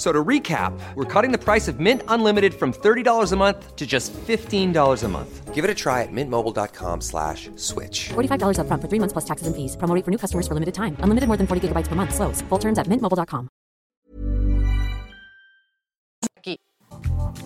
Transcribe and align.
So 0.00 0.12
to 0.12 0.24
recap, 0.24 0.72
we're 0.94 1.04
cutting 1.04 1.30
the 1.30 1.36
price 1.36 1.68
of 1.68 1.78
Mint 1.78 2.02
Unlimited 2.08 2.54
from 2.54 2.72
$30 2.72 3.32
a 3.32 3.36
month 3.36 3.76
to 3.76 3.86
just 3.86 4.14
$15 4.14 4.72
a 5.04 5.08
month. 5.08 5.54
Give 5.54 5.62
it 5.62 5.70
a 5.70 5.74
try 5.74 6.00
at 6.00 6.08
mintmobile.com 6.10 7.02
slash 7.02 7.50
switch. 7.56 8.08
$45 8.08 8.60
up 8.60 8.66
front 8.66 8.80
for 8.80 8.88
three 8.88 8.98
months 8.98 9.12
plus 9.12 9.26
taxes 9.26 9.46
and 9.46 9.54
fees. 9.54 9.76
Promo 9.76 9.94
rate 9.94 10.02
for 10.02 10.10
new 10.10 10.16
customers 10.16 10.48
for 10.48 10.54
limited 10.54 10.72
time. 10.72 10.96
Unlimited 11.00 11.28
more 11.28 11.36
than 11.36 11.46
40 11.46 11.68
gigabytes 11.68 11.86
per 11.86 11.96
month. 11.96 12.14
Slows. 12.14 12.40
Full 12.48 12.58
terms 12.58 12.78
at 12.78 12.86
mintmobile.com. 12.88 13.50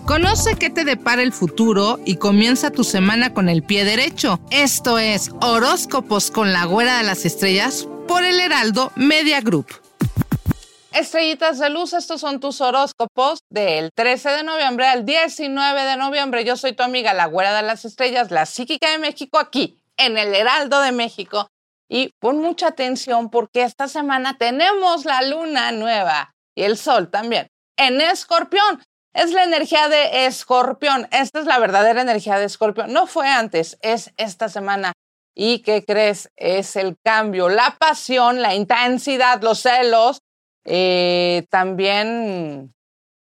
Conoce 0.06 0.54
qué 0.56 0.70
te 0.70 0.84
depara 0.84 1.22
el 1.22 1.32
futuro 1.32 1.98
y 2.04 2.16
comienza 2.18 2.70
tu 2.70 2.84
semana 2.84 3.34
con 3.34 3.48
el 3.48 3.64
pie 3.64 3.84
derecho. 3.84 4.38
Esto 4.50 5.00
es 5.00 5.32
Horóscopos 5.40 6.30
con 6.30 6.52
la 6.52 6.66
Güera 6.66 6.98
de 6.98 7.04
las 7.04 7.24
Estrellas 7.24 7.88
por 8.06 8.22
el 8.22 8.38
Heraldo 8.38 8.92
Media 8.94 9.40
Group. 9.40 9.83
Estrellitas 10.94 11.58
de 11.58 11.70
luz, 11.70 11.92
estos 11.92 12.20
son 12.20 12.38
tus 12.38 12.60
horóscopos 12.60 13.40
del 13.50 13.90
13 13.92 14.30
de 14.30 14.42
noviembre 14.44 14.86
al 14.86 15.04
19 15.04 15.82
de 15.82 15.96
noviembre. 15.96 16.44
Yo 16.44 16.56
soy 16.56 16.72
tu 16.72 16.84
amiga, 16.84 17.12
la 17.12 17.26
güera 17.26 17.52
de 17.52 17.62
las 17.62 17.84
estrellas, 17.84 18.30
la 18.30 18.46
psíquica 18.46 18.88
de 18.92 18.98
México, 18.98 19.40
aquí 19.40 19.82
en 19.96 20.16
el 20.16 20.32
Heraldo 20.32 20.80
de 20.80 20.92
México. 20.92 21.48
Y 21.88 22.12
pon 22.20 22.38
mucha 22.38 22.68
atención 22.68 23.28
porque 23.28 23.62
esta 23.62 23.88
semana 23.88 24.38
tenemos 24.38 25.04
la 25.04 25.22
luna 25.22 25.72
nueva 25.72 26.32
y 26.54 26.62
el 26.62 26.78
sol 26.78 27.10
también 27.10 27.48
en 27.76 28.00
escorpión. 28.00 28.80
Es 29.14 29.32
la 29.32 29.42
energía 29.42 29.88
de 29.88 30.26
escorpión. 30.26 31.08
Esta 31.10 31.40
es 31.40 31.46
la 31.46 31.58
verdadera 31.58 32.02
energía 32.02 32.38
de 32.38 32.44
escorpión. 32.44 32.92
No 32.92 33.08
fue 33.08 33.26
antes, 33.26 33.78
es 33.82 34.12
esta 34.16 34.48
semana. 34.48 34.92
¿Y 35.34 35.62
qué 35.62 35.84
crees? 35.84 36.30
Es 36.36 36.76
el 36.76 36.94
cambio, 37.04 37.48
la 37.48 37.76
pasión, 37.80 38.40
la 38.40 38.54
intensidad, 38.54 39.42
los 39.42 39.62
celos, 39.62 40.20
eh, 40.64 41.46
también 41.50 42.74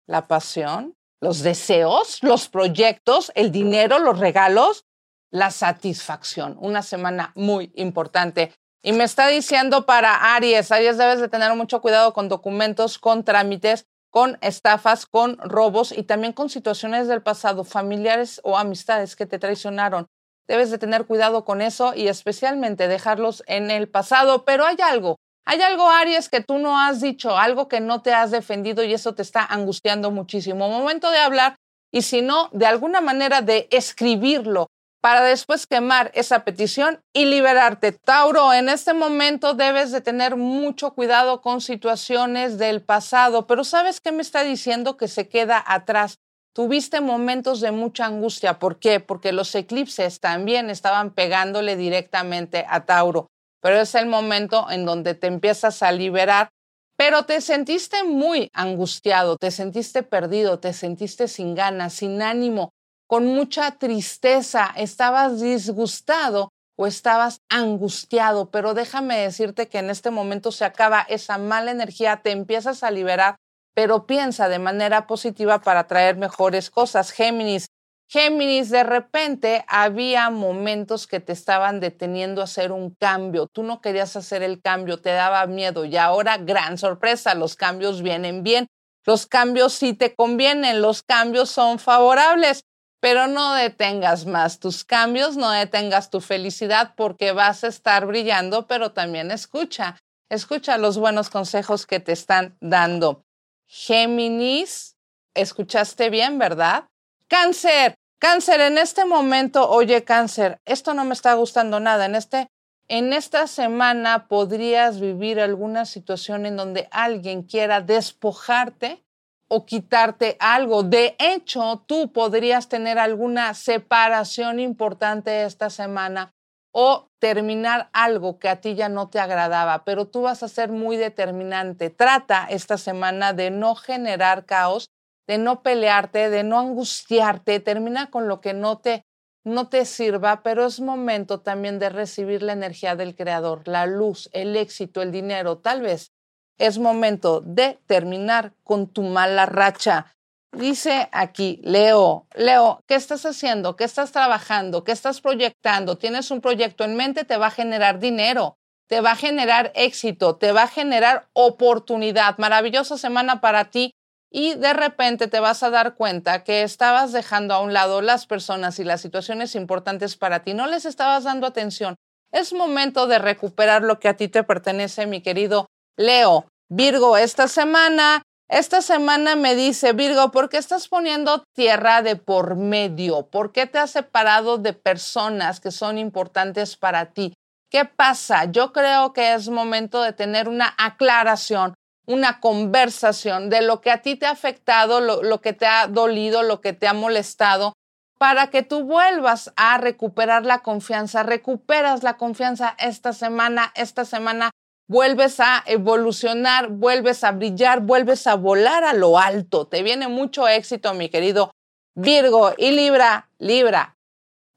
la 0.07 0.27
pasión, 0.27 0.95
los 1.21 1.43
deseos, 1.43 2.19
los 2.23 2.49
proyectos, 2.49 3.33
el 3.35 3.53
dinero, 3.53 3.99
los 3.99 4.19
regalos, 4.19 4.85
la 5.31 5.51
satisfacción. 5.51 6.57
Una 6.61 6.83
semana 6.83 7.33
muy 7.35 7.73
importante. 7.77 8.53
Y 8.83 8.93
me 8.93 9.05
está 9.05 9.29
diciendo 9.29 9.85
para 9.85 10.35
Aries, 10.35 10.73
Aries 10.73 10.97
debes 10.97 11.21
de 11.21 11.29
tener 11.29 11.55
mucho 11.55 11.83
cuidado 11.83 12.13
con 12.13 12.29
documentos, 12.29 12.99
con 12.99 13.25
trámites, 13.25 13.87
con 14.11 14.39
estafas, 14.41 15.07
con 15.07 15.39
robos 15.39 15.93
y 15.93 16.03
también 16.03 16.33
con 16.33 16.49
situaciones 16.49 17.07
del 17.07 17.23
pasado, 17.23 17.65
familiares 17.65 18.41
o 18.43 18.59
amistades 18.59 19.17
que 19.17 19.27
te 19.27 19.39
traicionaron. 19.39 20.09
Debes 20.49 20.71
de 20.71 20.79
tener 20.79 21.07
cuidado 21.07 21.45
con 21.45 21.61
eso 21.61 21.95
y 21.95 22.09
especialmente 22.09 22.89
dejarlos 22.89 23.45
en 23.47 23.71
el 23.71 23.89
pasado. 23.89 24.45
Pero 24.45 24.65
hay 24.65 24.77
algo, 24.83 25.21
hay 25.51 25.61
algo, 25.63 25.91
Aries, 25.91 26.29
que 26.29 26.43
tú 26.43 26.59
no 26.59 26.79
has 26.79 27.01
dicho, 27.01 27.37
algo 27.37 27.67
que 27.67 27.81
no 27.81 28.03
te 28.03 28.15
has 28.15 28.31
defendido 28.31 28.85
y 28.85 28.95
eso 28.95 29.17
te 29.17 29.23
está 29.23 29.45
angustiando 29.45 30.13
muchísimo. 30.13 30.69
Momento 30.69 31.11
de 31.11 31.19
hablar 31.19 31.57
y 31.91 32.03
si 32.03 32.23
no, 32.23 32.51
de 32.53 32.67
alguna 32.67 33.01
manera 33.01 33.43
de 33.43 33.67
escribirlo 33.73 34.69
para 35.01 35.25
después 35.25 35.67
quemar 35.67 36.13
esa 36.15 36.45
petición 36.45 37.01
y 37.13 37.25
liberarte. 37.25 37.91
Tauro, 37.91 38.53
en 38.53 38.69
este 38.69 38.95
momento 38.95 39.55
debes 39.55 39.91
de 39.91 40.01
tener 40.01 40.37
mucho 40.37 40.93
cuidado 40.93 41.41
con 41.41 41.61
situaciones 41.61 42.57
del 42.57 42.81
pasado, 42.81 43.49
pero 43.49 43.65
¿sabes 43.65 44.01
qué 44.01 44.13
me 44.13 44.23
está 44.23 44.45
diciendo 44.45 44.97
que 44.97 45.09
se 45.09 45.29
queda 45.29 45.65
atrás? 45.67 46.19
Tuviste 46.55 47.01
momentos 47.01 47.61
de 47.61 47.73
mucha 47.73 48.07
angustia. 48.07 48.61
¿Por 48.61 48.79
qué? 48.79 49.01
Porque 49.01 49.33
los 49.33 49.53
eclipses 49.57 50.21
también 50.21 50.71
estaban 50.71 51.11
pegándole 51.11 51.75
directamente 51.75 52.65
a 52.69 52.85
Tauro 52.85 53.27
pero 53.61 53.81
es 53.81 53.95
el 53.95 54.07
momento 54.07 54.71
en 54.71 54.85
donde 54.85 55.15
te 55.15 55.27
empiezas 55.27 55.83
a 55.83 55.93
liberar, 55.93 56.49
pero 56.97 57.25
te 57.25 57.41
sentiste 57.41 58.05
muy 58.05 58.51
angustiado, 58.53 59.37
te 59.37 59.51
sentiste 59.51 60.03
perdido, 60.03 60.59
te 60.59 60.73
sentiste 60.73 61.29
sin 61.29 61.55
ganas, 61.55 61.95
sin 61.95 62.21
ánimo, 62.21 62.73
con 63.07 63.27
mucha 63.27 63.73
tristeza, 63.79 64.73
estabas 64.77 65.41
disgustado 65.41 66.51
o 66.79 66.87
estabas 66.87 67.41
angustiado, 67.49 68.51
pero 68.51 68.73
déjame 68.73 69.19
decirte 69.19 69.69
que 69.69 69.79
en 69.79 69.91
este 69.91 70.11
momento 70.11 70.53
se 70.53 70.65
acaba 70.65 71.01
esa 71.09 71.37
mala 71.37 71.71
energía, 71.71 72.21
te 72.23 72.31
empiezas 72.31 72.83
a 72.83 72.91
liberar, 72.91 73.37
pero 73.75 74.07
piensa 74.07 74.49
de 74.49 74.59
manera 74.59 75.07
positiva 75.07 75.61
para 75.61 75.87
traer 75.87 76.17
mejores 76.17 76.71
cosas. 76.71 77.13
Géminis, 77.13 77.67
Géminis, 78.13 78.71
de 78.71 78.83
repente 78.83 79.65
había 79.69 80.31
momentos 80.31 81.07
que 81.07 81.21
te 81.21 81.33
estaban 81.33 81.79
deteniendo 81.79 82.41
a 82.41 82.45
hacer 82.45 82.73
un 82.73 82.91
cambio. 82.91 83.47
Tú 83.47 83.63
no 83.63 83.81
querías 83.81 84.17
hacer 84.17 84.43
el 84.43 84.61
cambio, 84.61 85.01
te 85.01 85.11
daba 85.11 85.47
miedo 85.47 85.85
y 85.85 85.97
ahora, 85.97 86.37
gran 86.37 86.77
sorpresa, 86.77 87.37
los 87.37 87.55
cambios 87.55 88.03
vienen 88.03 88.43
bien. 88.43 88.67
Los 89.07 89.29
cambios 89.29 89.75
sí 89.75 89.95
te 89.95 90.17
convienen, 90.17 90.83
los 90.83 91.05
cambios 91.05 91.51
son 91.51 91.79
favorables, 91.79 92.65
pero 93.01 93.29
no 93.29 93.55
detengas 93.55 94.27
más 94.27 94.59
tus 94.59 94.85
cambios, 94.85 95.37
no 95.37 95.49
detengas 95.53 96.11
tu 96.11 96.21
felicidad 96.21 96.95
porque 96.97 97.31
vas 97.31 97.63
a 97.63 97.69
estar 97.69 98.07
brillando, 98.07 98.67
pero 98.67 98.91
también 98.91 99.31
escucha, 99.31 99.97
escucha 100.29 100.79
los 100.79 100.99
buenos 100.99 101.31
consejos 101.31 101.87
que 101.87 102.01
te 102.01 102.11
están 102.11 102.57
dando. 102.61 103.23
Géminis, 103.69 104.97
escuchaste 105.33 106.11
bien, 106.11 106.41
¿verdad? 106.41 106.89
Cáncer, 107.29 107.95
Cáncer, 108.21 108.61
en 108.61 108.77
este 108.77 109.07
momento, 109.07 109.71
oye 109.71 110.05
cáncer, 110.05 110.61
esto 110.67 110.93
no 110.93 111.07
me 111.07 111.15
está 111.15 111.33
gustando 111.33 111.81
nada. 111.81 112.05
En, 112.05 112.15
este, 112.15 112.49
en 112.87 113.15
esta 113.15 113.47
semana 113.47 114.29
podrías 114.29 115.01
vivir 115.01 115.41
alguna 115.41 115.87
situación 115.87 116.45
en 116.45 116.59
donde 116.59 116.87
alguien 116.91 117.45
quiera 117.45 117.81
despojarte 117.81 119.03
o 119.49 119.65
quitarte 119.65 120.37
algo. 120.39 120.83
De 120.83 121.17
hecho, 121.19 121.83
tú 121.87 122.13
podrías 122.13 122.69
tener 122.69 122.99
alguna 122.99 123.55
separación 123.55 124.61
importante 124.61 125.45
esta 125.45 125.71
semana 125.71 126.35
o 126.75 127.09
terminar 127.21 127.89
algo 127.95 128.39
que 128.39 128.51
a 128.51 128.61
ti 128.61 128.75
ya 128.75 128.91
no 128.91 129.09
te 129.09 129.19
agradaba, 129.19 129.83
pero 129.87 130.07
tú 130.09 130.21
vas 130.21 130.43
a 130.43 130.49
ser 130.49 130.69
muy 130.69 130.99
determinante. 130.99 131.89
Trata 131.89 132.47
esta 132.51 132.77
semana 132.77 133.33
de 133.33 133.51
no 133.51 133.75
generar 133.77 134.45
caos 134.45 134.91
de 135.27 135.39
no 135.39 135.63
pelearte, 135.63 136.31
de 136.31 136.43
no 136.43 136.59
angustiarte, 136.59 137.61
termina 137.61 138.11
con 138.11 138.29
lo 138.29 138.41
que 138.41 138.53
no 138.53 138.79
te, 138.79 139.05
no 139.45 139.69
te 139.69 139.85
sirva, 139.85 140.43
pero 140.43 140.67
es 140.67 140.81
momento 140.81 141.41
también 141.41 141.79
de 141.79 141.89
recibir 141.89 142.43
la 142.43 142.53
energía 142.53 142.97
del 142.97 143.15
Creador, 143.15 143.67
la 143.67 143.87
luz, 143.87 144.29
el 144.33 144.57
éxito, 144.57 145.03
el 145.03 145.13
dinero. 145.13 145.59
Tal 145.59 145.83
vez 145.83 146.13
es 146.59 146.79
momento 146.79 147.41
de 147.41 147.79
terminar 147.87 148.53
con 148.65 148.87
tu 148.87 149.03
mala 149.03 149.47
racha. 149.47 150.15
Dice 150.53 151.09
aquí, 151.13 151.61
Leo, 151.63 152.27
Leo, 152.35 152.83
¿qué 152.87 152.97
estás 152.97 153.25
haciendo? 153.25 153.77
¿Qué 153.77 153.85
estás 153.85 154.13
trabajando? 154.13 154.85
¿Qué 154.85 154.93
estás 154.93 155.21
proyectando? 155.21 155.97
¿Tienes 155.97 156.31
un 156.31 156.41
proyecto 156.41 156.85
en 156.85 156.97
mente? 156.97 157.25
Te 157.25 157.37
va 157.37 157.47
a 157.47 157.53
generar 157.53 158.01
dinero, 158.01 158.59
te 158.89 159.01
va 159.01 159.13
a 159.13 159.17
generar 159.17 159.71
éxito, 159.77 160.37
te 160.37 160.51
va 160.53 160.65
a 160.65 160.69
generar 160.69 161.29
oportunidad. 161.33 162.37
Maravillosa 162.39 162.99
semana 162.99 163.41
para 163.41 163.71
ti 163.71 163.95
y 164.31 164.55
de 164.55 164.73
repente 164.73 165.27
te 165.27 165.41
vas 165.41 165.63
a 165.63 165.71
dar 165.71 165.95
cuenta 165.95 166.45
que 166.45 166.63
estabas 166.63 167.13
dejando 167.13 167.53
a 167.55 167.61
un 167.61 167.73
lado 167.73 168.01
las 168.01 168.27
personas 168.27 168.79
y 168.79 168.85
las 168.85 169.01
situaciones 169.01 169.57
importantes 169.57 170.17
para 170.17 170.45
ti, 170.45 170.55
no 170.55 170.69
les 170.69 170.85
estabas 170.85 171.25
dando 171.25 171.47
atención. 171.47 171.97
Es 172.33 172.53
momento 172.53 173.09
de 173.09 173.19
recuperar 173.19 173.83
lo 173.83 173.99
que 173.99 174.09
a 174.09 174.17
ti 174.17 174.29
te 174.29 174.45
pertenece, 174.45 175.07
mi 175.07 175.21
querido 175.21 175.67
Leo. 175.97 176.47
Virgo, 176.69 177.17
esta 177.17 177.49
semana, 177.49 178.23
esta 178.49 178.83
semana 178.83 179.35
me 179.35 179.57
dice, 179.57 179.93
Virgo, 179.93 180.31
¿por 180.31 180.49
qué 180.49 180.59
estás 180.59 180.87
poniendo 180.87 181.43
tierra 181.53 182.03
de 182.03 182.15
por 182.15 182.55
medio? 182.55 183.27
¿Por 183.27 183.51
qué 183.51 183.67
te 183.67 183.79
has 183.79 183.91
separado 183.91 184.59
de 184.59 184.73
personas 184.73 185.59
que 185.59 185.73
son 185.73 185.99
importantes 185.99 186.77
para 186.77 187.07
ti? 187.07 187.35
¿Qué 187.69 187.85
pasa? 187.85 188.45
Yo 188.45 188.73
creo 188.73 189.13
que 189.13 189.35
es 189.35 189.49
momento 189.49 190.03
de 190.03 190.13
tener 190.13 190.49
una 190.49 190.73
aclaración 190.79 191.75
una 192.07 192.41
conversación 192.41 193.51
de 193.51 193.63
lo 193.63 193.81
que 193.81 193.91
a 193.91 194.03
ti 194.03 194.17
te 194.17 194.27
ha 194.27 194.31
afectado, 194.31 195.01
lo, 195.01 195.41
que 195.41 195.53
te 195.53 195.67
ha 195.67 195.87
dolido, 195.87 196.43
lo 196.43 196.61
que 196.61 196.73
te 196.73 196.87
ha 196.89 196.93
molestado, 196.93 197.75
para 198.19 198.51
que 198.51 198.63
tú 198.63 198.85
vuelvas 198.85 199.53
a 199.57 199.79
recuperar 199.79 200.45
la 200.45 200.61
confianza. 200.61 201.23
Recuperas 201.23 202.03
la 202.03 202.17
confianza 202.17 202.75
esta 202.79 203.13
semana, 203.13 203.73
esta 203.75 204.05
semana 204.05 204.51
vuelves 204.89 205.41
a 205.41 205.63
evolucionar, 205.67 206.69
vuelves 206.69 207.23
a 207.23 207.33
brillar, 207.33 207.81
vuelves 207.81 208.27
a 208.27 208.35
volar 208.35 208.85
a 208.85 208.93
lo 208.93 209.19
alto. 209.19 209.67
Te 209.67 209.83
viene 209.83 210.09
mucho 210.09 210.49
éxito, 210.49 210.93
mi 210.95 211.09
querido 211.09 211.53
Virgo 211.95 212.53
y 212.59 212.73
Libra, 212.73 213.29
Libra. 213.39 213.97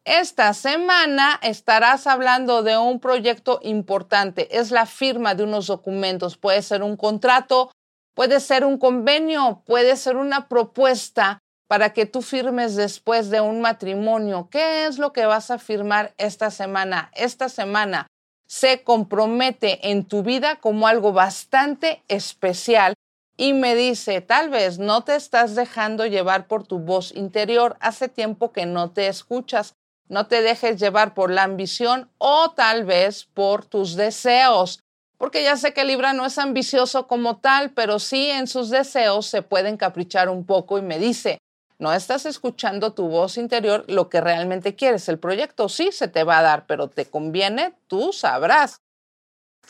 Esta 0.05 0.53
semana 0.53 1.39
estarás 1.41 2.07
hablando 2.07 2.61
de 2.61 2.77
un 2.77 2.99
proyecto 2.99 3.59
importante. 3.63 4.59
Es 4.59 4.69
la 4.69 4.85
firma 4.85 5.33
de 5.33 5.43
unos 5.43 5.67
documentos. 5.67 6.35
Puede 6.35 6.61
ser 6.61 6.83
un 6.83 6.97
contrato, 6.97 7.71
puede 8.13 8.41
ser 8.41 8.65
un 8.65 8.77
convenio, 8.77 9.63
puede 9.65 9.95
ser 9.95 10.17
una 10.17 10.49
propuesta 10.49 11.39
para 11.69 11.93
que 11.93 12.05
tú 12.05 12.21
firmes 12.21 12.75
después 12.75 13.29
de 13.29 13.39
un 13.39 13.61
matrimonio. 13.61 14.49
¿Qué 14.51 14.85
es 14.85 14.97
lo 14.97 15.13
que 15.13 15.25
vas 15.25 15.51
a 15.51 15.57
firmar 15.57 16.13
esta 16.17 16.51
semana? 16.51 17.09
Esta 17.13 17.47
semana 17.47 18.07
se 18.45 18.83
compromete 18.83 19.89
en 19.89 20.03
tu 20.03 20.21
vida 20.21 20.57
como 20.57 20.85
algo 20.85 21.13
bastante 21.13 22.03
especial 22.09 22.93
y 23.37 23.53
me 23.53 23.73
dice, 23.73 24.19
tal 24.19 24.49
vez 24.49 24.79
no 24.79 25.05
te 25.05 25.15
estás 25.15 25.55
dejando 25.55 26.05
llevar 26.05 26.47
por 26.47 26.67
tu 26.67 26.79
voz 26.79 27.15
interior, 27.15 27.77
hace 27.79 28.09
tiempo 28.09 28.51
que 28.51 28.65
no 28.65 28.91
te 28.91 29.07
escuchas, 29.07 29.73
no 30.13 30.27
te 30.27 30.43
dejes 30.43 30.79
llevar 30.79 31.15
por 31.15 31.31
la 31.31 31.43
ambición 31.43 32.09
o 32.19 32.51
tal 32.51 32.85
vez 32.85 33.25
por 33.25 33.65
tus 33.65 33.95
deseos, 33.95 34.79
porque 35.17 35.43
ya 35.43 35.57
sé 35.57 35.73
que 35.73 35.83
Libra 35.83 36.13
no 36.13 36.25
es 36.25 36.37
ambicioso 36.37 37.07
como 37.07 37.37
tal, 37.37 37.71
pero 37.71 37.97
sí 37.97 38.29
en 38.29 38.47
sus 38.47 38.69
deseos 38.69 39.25
se 39.25 39.41
puede 39.41 39.69
encaprichar 39.69 40.29
un 40.29 40.45
poco 40.45 40.77
y 40.77 40.83
me 40.83 40.99
dice, 40.99 41.39
no 41.79 41.91
estás 41.93 42.27
escuchando 42.27 42.93
tu 42.93 43.07
voz 43.07 43.37
interior, 43.37 43.85
lo 43.87 44.07
que 44.07 44.21
realmente 44.21 44.75
quieres. 44.75 45.09
El 45.09 45.17
proyecto 45.17 45.67
sí 45.67 45.91
se 45.91 46.07
te 46.07 46.23
va 46.23 46.37
a 46.37 46.43
dar, 46.43 46.65
pero 46.67 46.89
te 46.89 47.05
conviene, 47.05 47.73
tú 47.87 48.13
sabrás. 48.13 48.77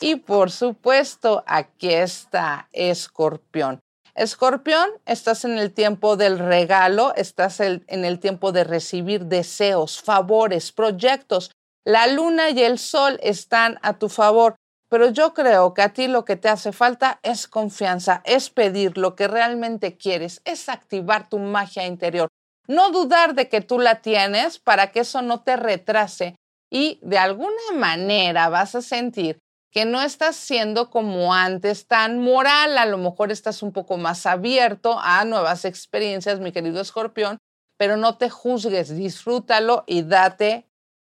Y 0.00 0.16
por 0.16 0.50
supuesto, 0.50 1.42
aquí 1.46 1.90
está 1.90 2.68
Escorpión. 2.72 3.80
Escorpión, 4.14 4.88
estás 5.06 5.44
en 5.44 5.58
el 5.58 5.72
tiempo 5.72 6.16
del 6.16 6.38
regalo, 6.38 7.12
estás 7.16 7.58
en 7.58 7.82
el 7.88 8.20
tiempo 8.20 8.52
de 8.52 8.62
recibir 8.62 9.26
deseos, 9.26 10.00
favores, 10.00 10.70
proyectos. 10.70 11.50
La 11.84 12.06
luna 12.06 12.50
y 12.50 12.62
el 12.62 12.78
sol 12.78 13.18
están 13.24 13.78
a 13.82 13.98
tu 13.98 14.08
favor, 14.08 14.54
pero 14.88 15.10
yo 15.10 15.34
creo 15.34 15.74
que 15.74 15.82
a 15.82 15.92
ti 15.92 16.06
lo 16.06 16.24
que 16.24 16.36
te 16.36 16.48
hace 16.48 16.70
falta 16.70 17.18
es 17.24 17.48
confianza, 17.48 18.22
es 18.24 18.50
pedir 18.50 18.96
lo 18.98 19.16
que 19.16 19.26
realmente 19.26 19.96
quieres, 19.96 20.40
es 20.44 20.68
activar 20.68 21.28
tu 21.28 21.40
magia 21.40 21.84
interior. 21.84 22.28
No 22.68 22.92
dudar 22.92 23.34
de 23.34 23.48
que 23.48 23.62
tú 23.62 23.80
la 23.80 24.00
tienes 24.00 24.60
para 24.60 24.92
que 24.92 25.00
eso 25.00 25.22
no 25.22 25.42
te 25.42 25.56
retrase 25.56 26.36
y 26.70 27.00
de 27.02 27.18
alguna 27.18 27.72
manera 27.74 28.48
vas 28.48 28.76
a 28.76 28.80
sentir 28.80 29.40
que 29.74 29.84
no 29.84 30.00
estás 30.02 30.36
siendo 30.36 30.88
como 30.88 31.34
antes 31.34 31.88
tan 31.88 32.20
moral, 32.20 32.78
a 32.78 32.86
lo 32.86 32.96
mejor 32.96 33.32
estás 33.32 33.60
un 33.60 33.72
poco 33.72 33.96
más 33.96 34.24
abierto 34.24 35.00
a 35.00 35.24
nuevas 35.24 35.64
experiencias, 35.64 36.38
mi 36.38 36.52
querido 36.52 36.80
escorpión, 36.80 37.38
pero 37.76 37.96
no 37.96 38.16
te 38.16 38.30
juzgues, 38.30 38.96
disfrútalo 38.96 39.82
y 39.88 40.02
date, 40.02 40.68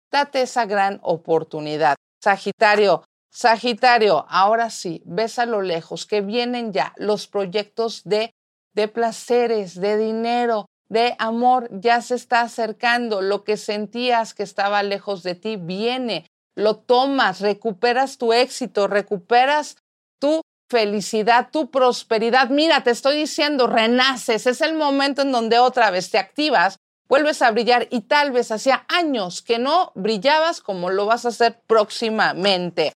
date 0.09 0.43
esa 0.43 0.65
gran 0.65 1.01
oportunidad. 1.03 1.97
Sagitario, 2.23 3.03
Sagitario, 3.29 4.25
ahora 4.29 4.69
sí, 4.69 5.03
ves 5.05 5.39
a 5.39 5.45
lo 5.45 5.61
lejos 5.61 6.05
que 6.05 6.21
vienen 6.21 6.71
ya 6.71 6.93
los 6.95 7.27
proyectos 7.27 8.03
de, 8.05 8.31
de 8.73 8.87
placeres, 8.87 9.75
de 9.75 9.97
dinero, 9.97 10.67
de 10.87 11.15
amor, 11.19 11.67
ya 11.69 11.99
se 12.01 12.15
está 12.15 12.41
acercando, 12.41 13.21
lo 13.21 13.43
que 13.43 13.57
sentías 13.57 14.33
que 14.33 14.43
estaba 14.43 14.83
lejos 14.83 15.21
de 15.21 15.35
ti 15.35 15.57
viene, 15.57 16.27
lo 16.55 16.77
tomas, 16.77 17.39
recuperas 17.39 18.17
tu 18.17 18.33
éxito, 18.33 18.87
recuperas 18.87 19.77
tu 20.19 20.41
felicidad, 20.69 21.49
tu 21.51 21.69
prosperidad. 21.69 22.49
Mira, 22.49 22.83
te 22.83 22.91
estoy 22.91 23.17
diciendo, 23.17 23.67
renaces, 23.67 24.47
es 24.47 24.61
el 24.61 24.73
momento 24.73 25.21
en 25.21 25.31
donde 25.31 25.59
otra 25.59 25.91
vez 25.91 26.09
te 26.09 26.17
activas, 26.17 26.77
vuelves 27.07 27.41
a 27.41 27.51
brillar 27.51 27.87
y 27.91 28.01
tal 28.01 28.31
vez 28.31 28.51
hacía 28.51 28.85
años 28.87 29.41
que 29.41 29.59
no 29.59 29.91
brillabas 29.95 30.61
como 30.61 30.89
lo 30.89 31.05
vas 31.05 31.25
a 31.25 31.29
hacer 31.29 31.61
próximamente. 31.67 32.93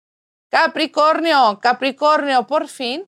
Capricornio, 0.51 1.59
Capricornio, 1.61 2.47
por 2.47 2.69
fin 2.69 3.05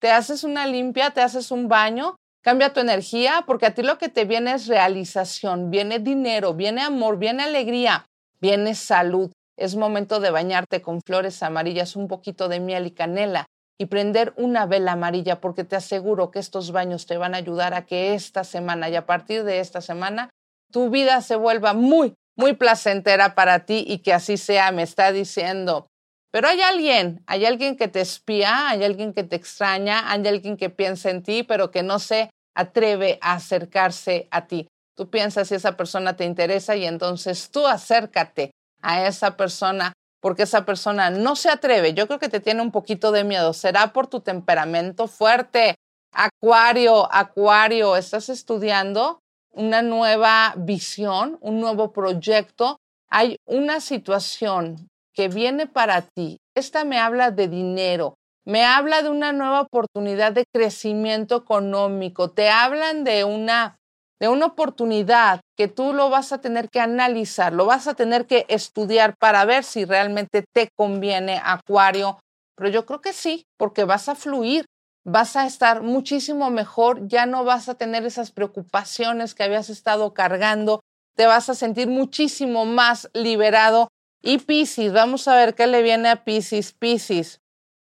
te 0.00 0.10
haces 0.10 0.44
una 0.44 0.66
limpia, 0.66 1.10
te 1.10 1.20
haces 1.20 1.50
un 1.50 1.68
baño, 1.68 2.16
cambia 2.42 2.72
tu 2.72 2.80
energía, 2.80 3.44
porque 3.46 3.66
a 3.66 3.74
ti 3.74 3.82
lo 3.82 3.98
que 3.98 4.08
te 4.08 4.24
viene 4.24 4.52
es 4.52 4.66
realización, 4.66 5.70
viene 5.70 5.98
dinero, 5.98 6.54
viene 6.54 6.82
amor, 6.82 7.18
viene 7.18 7.44
alegría, 7.44 8.06
viene 8.40 8.74
salud. 8.74 9.30
Es 9.58 9.74
momento 9.74 10.20
de 10.20 10.30
bañarte 10.30 10.80
con 10.82 11.02
flores 11.02 11.42
amarillas, 11.42 11.96
un 11.96 12.06
poquito 12.06 12.48
de 12.48 12.60
miel 12.60 12.86
y 12.86 12.92
canela 12.92 13.46
y 13.76 13.86
prender 13.86 14.32
una 14.36 14.66
vela 14.66 14.92
amarilla 14.92 15.40
porque 15.40 15.64
te 15.64 15.74
aseguro 15.74 16.30
que 16.30 16.38
estos 16.38 16.70
baños 16.70 17.06
te 17.06 17.16
van 17.16 17.34
a 17.34 17.38
ayudar 17.38 17.74
a 17.74 17.84
que 17.84 18.14
esta 18.14 18.44
semana 18.44 18.88
y 18.88 18.94
a 18.94 19.04
partir 19.04 19.42
de 19.42 19.58
esta 19.58 19.80
semana 19.80 20.30
tu 20.70 20.90
vida 20.90 21.22
se 21.22 21.34
vuelva 21.34 21.72
muy, 21.72 22.14
muy 22.36 22.52
placentera 22.52 23.34
para 23.34 23.66
ti 23.66 23.84
y 23.84 23.98
que 23.98 24.12
así 24.12 24.36
sea, 24.36 24.70
me 24.70 24.84
está 24.84 25.10
diciendo. 25.10 25.88
Pero 26.30 26.46
hay 26.46 26.60
alguien, 26.60 27.24
hay 27.26 27.44
alguien 27.44 27.76
que 27.76 27.88
te 27.88 28.00
espía, 28.00 28.68
hay 28.68 28.84
alguien 28.84 29.12
que 29.12 29.24
te 29.24 29.34
extraña, 29.34 30.08
hay 30.08 30.24
alguien 30.28 30.56
que 30.56 30.70
piensa 30.70 31.10
en 31.10 31.24
ti, 31.24 31.42
pero 31.42 31.72
que 31.72 31.82
no 31.82 31.98
se 31.98 32.30
atreve 32.54 33.18
a 33.22 33.32
acercarse 33.32 34.28
a 34.30 34.46
ti. 34.46 34.68
Tú 34.96 35.10
piensas 35.10 35.48
si 35.48 35.56
esa 35.56 35.76
persona 35.76 36.16
te 36.16 36.24
interesa 36.24 36.76
y 36.76 36.84
entonces 36.84 37.50
tú 37.50 37.66
acércate 37.66 38.52
a 38.82 39.06
esa 39.06 39.36
persona 39.36 39.92
porque 40.20 40.42
esa 40.42 40.64
persona 40.64 41.10
no 41.10 41.36
se 41.36 41.48
atreve. 41.48 41.94
Yo 41.94 42.06
creo 42.06 42.18
que 42.18 42.28
te 42.28 42.40
tiene 42.40 42.62
un 42.62 42.72
poquito 42.72 43.12
de 43.12 43.24
miedo. 43.24 43.52
Será 43.52 43.92
por 43.92 44.08
tu 44.08 44.20
temperamento 44.20 45.06
fuerte. 45.06 45.76
Acuario, 46.12 47.12
Acuario, 47.12 47.96
estás 47.96 48.28
estudiando 48.28 49.20
una 49.50 49.82
nueva 49.82 50.54
visión, 50.56 51.38
un 51.40 51.60
nuevo 51.60 51.92
proyecto. 51.92 52.78
Hay 53.10 53.36
una 53.46 53.80
situación 53.80 54.88
que 55.14 55.28
viene 55.28 55.66
para 55.66 56.02
ti. 56.02 56.38
Esta 56.54 56.84
me 56.84 56.98
habla 56.98 57.30
de 57.30 57.48
dinero, 57.48 58.14
me 58.44 58.64
habla 58.64 59.02
de 59.02 59.10
una 59.10 59.32
nueva 59.32 59.62
oportunidad 59.62 60.32
de 60.32 60.44
crecimiento 60.52 61.36
económico, 61.36 62.30
te 62.30 62.50
hablan 62.50 63.04
de 63.04 63.24
una 63.24 63.77
de 64.20 64.28
una 64.28 64.46
oportunidad 64.46 65.40
que 65.56 65.68
tú 65.68 65.92
lo 65.92 66.10
vas 66.10 66.32
a 66.32 66.40
tener 66.40 66.68
que 66.70 66.80
analizar, 66.80 67.52
lo 67.52 67.66
vas 67.66 67.86
a 67.86 67.94
tener 67.94 68.26
que 68.26 68.46
estudiar 68.48 69.14
para 69.16 69.44
ver 69.44 69.64
si 69.64 69.84
realmente 69.84 70.44
te 70.52 70.68
conviene 70.76 71.40
Acuario. 71.42 72.18
Pero 72.56 72.70
yo 72.70 72.86
creo 72.86 73.00
que 73.00 73.12
sí, 73.12 73.44
porque 73.56 73.84
vas 73.84 74.08
a 74.08 74.16
fluir, 74.16 74.64
vas 75.04 75.36
a 75.36 75.46
estar 75.46 75.82
muchísimo 75.82 76.50
mejor, 76.50 77.06
ya 77.06 77.26
no 77.26 77.44
vas 77.44 77.68
a 77.68 77.74
tener 77.74 78.04
esas 78.04 78.32
preocupaciones 78.32 79.34
que 79.34 79.44
habías 79.44 79.70
estado 79.70 80.12
cargando, 80.12 80.80
te 81.16 81.26
vas 81.26 81.48
a 81.48 81.54
sentir 81.54 81.88
muchísimo 81.88 82.64
más 82.64 83.08
liberado. 83.14 83.88
Y 84.20 84.38
Piscis, 84.38 84.92
vamos 84.92 85.28
a 85.28 85.36
ver 85.36 85.54
qué 85.54 85.66
le 85.68 85.82
viene 85.82 86.08
a 86.08 86.24
Piscis. 86.24 86.72
Piscis, 86.72 87.40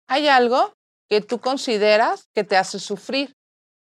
¿hay 0.08 0.30
algo 0.30 0.74
que 1.10 1.20
tú 1.20 1.40
consideras 1.40 2.30
que 2.34 2.46
te 2.46 2.56
hace 2.56 2.80
sufrir? 2.80 3.34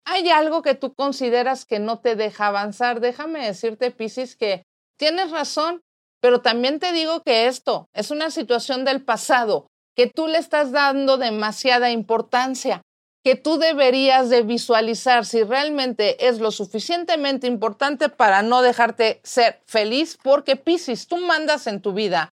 Hay 0.06 0.30
algo 0.30 0.62
que 0.62 0.76
tú 0.76 0.94
consideras 0.94 1.66
que 1.66 1.80
no 1.80 2.00
te 2.00 2.16
deja 2.16 2.48
avanzar. 2.48 3.00
Déjame 3.00 3.46
decirte, 3.46 3.92
Piscis, 3.92 4.36
que 4.36 4.64
tienes 4.98 5.32
razón, 5.32 5.82
pero 6.22 6.42
también 6.42 6.80
te 6.80 6.92
digo 6.92 7.22
que 7.22 7.48
esto 7.48 7.88
es 7.94 8.12
una 8.12 8.32
situación 8.32 8.86
del 8.86 9.04
pasado, 9.04 9.68
que 9.96 10.08
tú 10.08 10.28
le 10.28 10.38
estás 10.38 10.72
dando 10.72 11.18
demasiada 11.18 11.92
importancia, 11.92 12.82
que 13.24 13.36
tú 13.36 13.58
deberías 13.58 14.30
de 14.30 14.44
visualizar 14.44 15.26
si 15.26 15.44
realmente 15.44 16.28
es 16.28 16.40
lo 16.40 16.52
suficientemente 16.52 17.48
importante 17.48 18.10
para 18.10 18.42
no 18.42 18.62
dejarte 18.62 19.20
ser 19.24 19.62
feliz, 19.66 20.18
porque 20.24 20.56
Piscis, 20.56 21.08
tú 21.08 21.18
mandas 21.18 21.68
en 21.68 21.82
tu 21.82 21.94
vida 21.94 22.30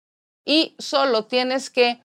y 0.45 0.75
solo 0.79 1.27
tienes 1.27 1.71
que 1.71 2.03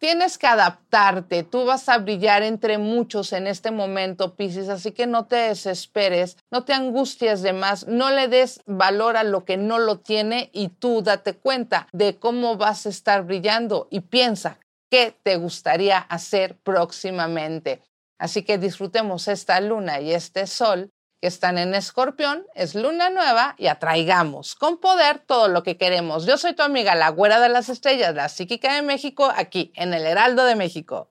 Tienes 0.00 0.38
que 0.38 0.46
adaptarte, 0.46 1.42
tú 1.42 1.66
vas 1.66 1.90
a 1.90 1.98
brillar 1.98 2.42
entre 2.42 2.78
muchos 2.78 3.34
en 3.34 3.46
este 3.46 3.70
momento, 3.70 4.34
Piscis, 4.34 4.70
así 4.70 4.92
que 4.92 5.06
no 5.06 5.26
te 5.26 5.36
desesperes, 5.36 6.38
no 6.50 6.64
te 6.64 6.72
angusties 6.72 7.42
de 7.42 7.52
más, 7.52 7.86
no 7.86 8.10
le 8.10 8.26
des 8.28 8.62
valor 8.64 9.18
a 9.18 9.24
lo 9.24 9.44
que 9.44 9.58
no 9.58 9.78
lo 9.78 9.98
tiene 9.98 10.48
y 10.54 10.68
tú 10.68 11.02
date 11.02 11.34
cuenta 11.34 11.86
de 11.92 12.18
cómo 12.18 12.56
vas 12.56 12.86
a 12.86 12.88
estar 12.88 13.26
brillando 13.26 13.88
y 13.90 14.00
piensa 14.00 14.58
qué 14.90 15.14
te 15.22 15.36
gustaría 15.36 15.98
hacer 15.98 16.56
próximamente. 16.56 17.82
Así 18.18 18.42
que 18.42 18.56
disfrutemos 18.56 19.28
esta 19.28 19.60
luna 19.60 20.00
y 20.00 20.14
este 20.14 20.46
sol 20.46 20.90
que 21.20 21.28
están 21.28 21.58
en 21.58 21.74
escorpión, 21.74 22.46
es 22.54 22.74
luna 22.74 23.10
nueva 23.10 23.54
y 23.58 23.66
atraigamos 23.66 24.54
con 24.54 24.78
poder 24.78 25.18
todo 25.18 25.48
lo 25.48 25.62
que 25.62 25.76
queremos. 25.76 26.24
Yo 26.26 26.38
soy 26.38 26.54
tu 26.54 26.62
amiga, 26.62 26.94
la 26.94 27.10
güera 27.10 27.40
de 27.40 27.50
las 27.50 27.68
estrellas, 27.68 28.14
la 28.14 28.28
psíquica 28.28 28.74
de 28.74 28.82
México, 28.82 29.30
aquí 29.34 29.72
en 29.76 29.92
el 29.92 30.06
Heraldo 30.06 30.44
de 30.44 30.56
México. 30.56 31.09